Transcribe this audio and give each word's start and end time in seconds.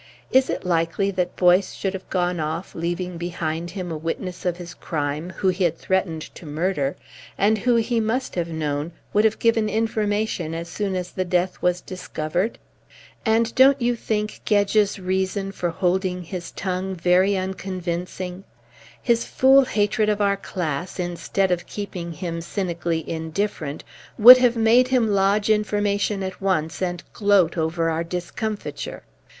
Is 0.31 0.49
it 0.49 0.65
likely 0.65 1.11
that 1.11 1.35
Boyce 1.35 1.75
should 1.75 1.93
have 1.93 2.09
gone 2.09 2.39
off 2.39 2.73
leaving 2.73 3.19
behind 3.19 3.69
him 3.69 3.91
a 3.91 3.97
witness 3.97 4.47
of 4.47 4.57
his 4.57 4.73
crime 4.73 5.29
whom 5.29 5.51
he 5.51 5.63
had 5.63 5.77
threatened 5.77 6.23
to 6.33 6.47
murder, 6.47 6.95
and 7.37 7.59
who 7.59 7.75
he 7.75 7.99
must 7.99 8.33
have 8.33 8.47
known 8.47 8.93
would 9.13 9.25
have 9.25 9.37
given 9.37 9.69
information 9.69 10.55
as 10.55 10.67
soon 10.69 10.95
as 10.95 11.11
the 11.11 11.23
death 11.23 11.61
was 11.61 11.81
discovered? 11.81 12.57
And 13.27 13.53
don't 13.53 13.79
you 13.79 13.95
think 13.95 14.41
Gedge's 14.43 14.97
reason 14.97 15.51
for 15.51 15.69
holding 15.69 16.23
his 16.23 16.49
tongue 16.49 16.95
very 16.95 17.37
unconvincing? 17.37 18.43
His 19.03 19.23
fool 19.25 19.65
hatred 19.65 20.09
of 20.09 20.19
our 20.19 20.35
class, 20.37 20.99
instead 20.99 21.51
of 21.51 21.67
keeping 21.67 22.13
him 22.13 22.41
cynically 22.41 23.07
indifferent, 23.07 23.83
would 24.17 24.37
have 24.37 24.55
made 24.55 24.87
him 24.87 25.09
lodge 25.11 25.51
information 25.51 26.23
at 26.23 26.41
once 26.41 26.81
and 26.81 27.03
gloat 27.13 27.55
over 27.55 27.91
our 27.91 28.03
discomfiture." 28.03 29.03